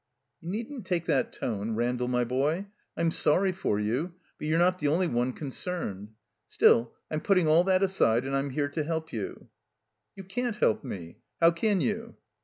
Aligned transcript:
"You 0.39 0.49
needn't 0.49 0.87
take 0.87 1.05
that 1.05 1.31
tone, 1.31 1.75
Randall, 1.75 2.07
my' 2.07 2.23
boy. 2.23 2.65
I'm 2.97 3.11
sorry 3.11 3.51
for 3.51 3.79
you, 3.79 4.15
but 4.39 4.47
you're 4.47 4.57
not 4.57 4.79
the 4.79 4.87
only 4.87 5.05
one 5.05 5.31
con 5.31 5.51
cerned. 5.51 6.07
Still, 6.47 6.95
I'm 7.11 7.21
putting 7.21 7.47
all 7.47 7.63
that 7.65 7.83
aside, 7.83 8.25
and 8.25 8.35
I'm 8.35 8.49
here 8.49 8.69
to 8.69 8.83
help 8.83 9.13
you." 9.13 9.49
"You 10.15 10.23
can't 10.23 10.55
help 10.55 10.83
me. 10.83 11.17
How 11.39 11.51
can 11.51 11.81
you?" 11.81 12.15